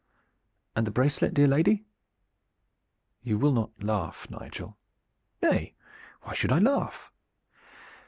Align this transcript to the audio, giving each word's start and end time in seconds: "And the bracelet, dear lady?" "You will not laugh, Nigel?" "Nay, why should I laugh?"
"And 0.75 0.87
the 0.87 0.89
bracelet, 0.89 1.35
dear 1.35 1.45
lady?" 1.45 1.85
"You 3.21 3.37
will 3.37 3.51
not 3.51 3.83
laugh, 3.83 4.27
Nigel?" 4.31 4.79
"Nay, 5.43 5.75
why 6.23 6.33
should 6.33 6.51
I 6.51 6.57
laugh?" 6.57 7.11